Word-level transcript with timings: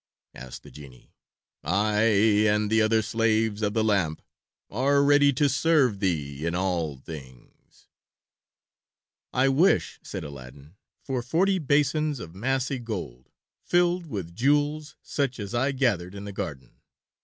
asked 0.33 0.63
the 0.63 0.71
genie. 0.71 1.13
"I 1.63 2.01
and 2.49 2.71
the 2.71 2.81
other 2.81 3.03
slaves 3.03 3.61
of 3.61 3.75
the 3.75 3.83
lamp 3.83 4.23
are 4.71 5.03
ready 5.03 5.31
to 5.33 5.47
serve 5.47 5.99
thee 5.99 6.43
in 6.43 6.55
all 6.55 6.97
things." 6.97 7.85
"I 9.31 9.47
wish," 9.47 9.99
said 10.01 10.23
Aladdin, 10.23 10.73
"for 11.03 11.21
forty 11.21 11.59
basins 11.59 12.19
of 12.19 12.33
massy 12.33 12.79
gold, 12.79 13.29
filled 13.63 14.07
with 14.07 14.35
jewels 14.35 14.95
such 15.03 15.39
as 15.39 15.53
I 15.53 15.71
gathered 15.71 16.15
in 16.15 16.25
the 16.25 16.33
garden. 16.33 16.79